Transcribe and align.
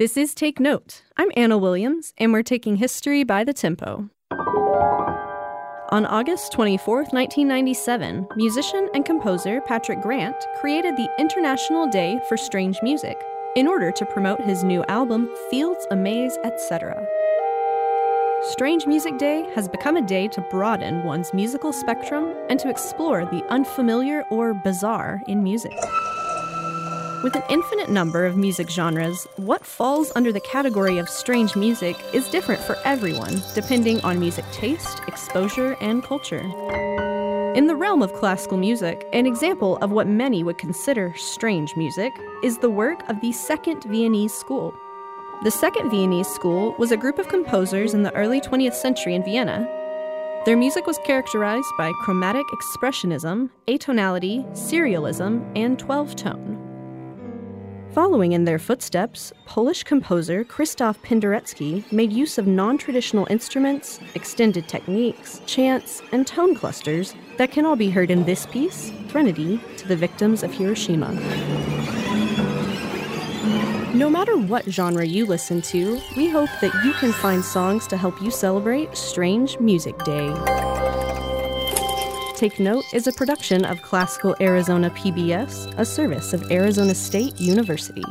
This 0.00 0.16
is 0.16 0.34
Take 0.34 0.58
Note. 0.58 1.02
I'm 1.18 1.30
Anna 1.36 1.58
Williams, 1.58 2.14
and 2.16 2.32
we're 2.32 2.42
taking 2.42 2.76
history 2.76 3.22
by 3.22 3.44
the 3.44 3.52
tempo. 3.52 4.08
On 5.90 6.06
August 6.06 6.52
24, 6.52 6.96
1997, 7.10 8.26
musician 8.34 8.88
and 8.94 9.04
composer 9.04 9.60
Patrick 9.60 10.00
Grant 10.00 10.34
created 10.58 10.96
the 10.96 11.10
International 11.18 11.86
Day 11.86 12.18
for 12.30 12.38
Strange 12.38 12.78
Music 12.82 13.22
in 13.56 13.68
order 13.68 13.92
to 13.92 14.06
promote 14.06 14.40
his 14.40 14.64
new 14.64 14.82
album, 14.84 15.28
Fields, 15.50 15.86
a 15.90 15.96
Maze, 15.96 16.38
etc. 16.44 17.06
Strange 18.44 18.86
Music 18.86 19.18
Day 19.18 19.46
has 19.54 19.68
become 19.68 19.98
a 19.98 20.06
day 20.06 20.28
to 20.28 20.40
broaden 20.50 21.02
one's 21.02 21.34
musical 21.34 21.74
spectrum 21.74 22.34
and 22.48 22.58
to 22.58 22.70
explore 22.70 23.26
the 23.26 23.44
unfamiliar 23.50 24.24
or 24.30 24.54
bizarre 24.54 25.20
in 25.28 25.42
music. 25.42 25.78
With 27.22 27.36
an 27.36 27.42
infinite 27.50 27.90
number 27.90 28.24
of 28.24 28.38
music 28.38 28.70
genres, 28.70 29.26
what 29.36 29.66
falls 29.66 30.10
under 30.16 30.32
the 30.32 30.40
category 30.40 30.96
of 30.96 31.06
strange 31.06 31.54
music 31.54 31.94
is 32.14 32.30
different 32.30 32.62
for 32.62 32.78
everyone, 32.86 33.42
depending 33.54 34.00
on 34.00 34.18
music 34.18 34.46
taste, 34.52 35.02
exposure, 35.06 35.76
and 35.82 36.02
culture. 36.02 36.40
In 37.54 37.66
the 37.66 37.76
realm 37.76 38.00
of 38.00 38.14
classical 38.14 38.56
music, 38.56 39.06
an 39.12 39.26
example 39.26 39.76
of 39.82 39.90
what 39.90 40.06
many 40.06 40.42
would 40.42 40.56
consider 40.56 41.12
strange 41.14 41.76
music 41.76 42.10
is 42.42 42.56
the 42.56 42.70
work 42.70 43.06
of 43.10 43.20
the 43.20 43.32
Second 43.32 43.84
Viennese 43.84 44.32
School. 44.32 44.72
The 45.44 45.50
Second 45.50 45.90
Viennese 45.90 46.28
School 46.28 46.74
was 46.78 46.90
a 46.90 46.96
group 46.96 47.18
of 47.18 47.28
composers 47.28 47.92
in 47.92 48.02
the 48.02 48.14
early 48.14 48.40
20th 48.40 48.74
century 48.74 49.14
in 49.14 49.22
Vienna. 49.24 49.68
Their 50.46 50.56
music 50.56 50.86
was 50.86 50.98
characterized 51.04 51.68
by 51.76 51.92
chromatic 52.00 52.46
expressionism, 52.46 53.50
atonality, 53.68 54.50
serialism, 54.52 55.52
and 55.54 55.78
12 55.78 56.16
tone. 56.16 56.59
Following 57.92 58.32
in 58.32 58.44
their 58.44 58.60
footsteps, 58.60 59.32
Polish 59.46 59.82
composer 59.82 60.44
Krzysztof 60.44 60.98
Penderecki 60.98 61.90
made 61.90 62.12
use 62.12 62.38
of 62.38 62.46
non 62.46 62.78
traditional 62.78 63.26
instruments, 63.28 63.98
extended 64.14 64.68
techniques, 64.68 65.40
chants, 65.44 66.00
and 66.12 66.24
tone 66.24 66.54
clusters 66.54 67.16
that 67.36 67.50
can 67.50 67.66
all 67.66 67.74
be 67.74 67.90
heard 67.90 68.12
in 68.12 68.24
this 68.24 68.46
piece, 68.46 68.92
Threnody 69.08 69.60
to 69.76 69.88
the 69.88 69.96
Victims 69.96 70.44
of 70.44 70.54
Hiroshima. 70.54 71.12
No 73.92 74.08
matter 74.08 74.36
what 74.36 74.66
genre 74.66 75.04
you 75.04 75.26
listen 75.26 75.60
to, 75.62 76.00
we 76.16 76.28
hope 76.28 76.50
that 76.60 76.84
you 76.84 76.92
can 76.92 77.12
find 77.12 77.44
songs 77.44 77.88
to 77.88 77.96
help 77.96 78.22
you 78.22 78.30
celebrate 78.30 78.96
Strange 78.96 79.58
Music 79.58 79.98
Day. 80.04 80.89
Take 82.40 82.58
Note 82.58 82.86
is 82.94 83.06
a 83.06 83.12
production 83.12 83.66
of 83.66 83.82
Classical 83.82 84.34
Arizona 84.40 84.88
PBS, 84.88 85.74
a 85.76 85.84
service 85.84 86.32
of 86.32 86.50
Arizona 86.50 86.94
State 86.94 87.38
University. 87.38 88.02